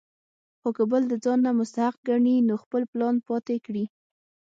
[0.59, 3.91] خو کۀ بل د ځان نه مستحق ګڼي نو خپل پلان پاتې کړي ـ